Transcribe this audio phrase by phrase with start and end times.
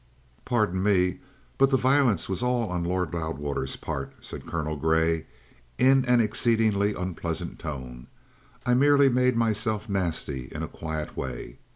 [0.45, 1.19] "Pardon me;
[1.59, 5.27] but the violence was all on Lord Loudwater's part," said Colonel Grey
[5.77, 8.07] in an exceedingly unpleasant tone.
[8.65, 11.59] "I merely made myself nasty in a quiet way.